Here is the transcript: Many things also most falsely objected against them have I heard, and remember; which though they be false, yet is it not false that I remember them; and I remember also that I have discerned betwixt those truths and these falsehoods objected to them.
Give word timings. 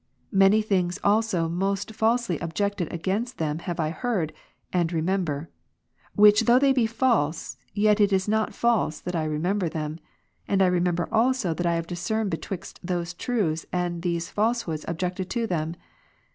Many 0.31 0.63
things 0.63 0.97
also 1.03 1.47
most 1.47 1.93
falsely 1.93 2.39
objected 2.39 2.91
against 2.91 3.37
them 3.37 3.59
have 3.59 3.79
I 3.79 3.91
heard, 3.91 4.33
and 4.73 4.91
remember; 4.91 5.51
which 6.15 6.45
though 6.45 6.57
they 6.57 6.73
be 6.73 6.87
false, 6.87 7.55
yet 7.75 7.99
is 8.01 8.27
it 8.27 8.27
not 8.31 8.51
false 8.55 8.99
that 8.99 9.15
I 9.15 9.25
remember 9.25 9.69
them; 9.69 9.99
and 10.47 10.63
I 10.63 10.65
remember 10.65 11.07
also 11.13 11.53
that 11.53 11.67
I 11.67 11.75
have 11.75 11.85
discerned 11.85 12.31
betwixt 12.31 12.79
those 12.83 13.13
truths 13.13 13.67
and 13.71 14.01
these 14.01 14.31
falsehoods 14.31 14.85
objected 14.87 15.29
to 15.29 15.45
them. 15.45 15.75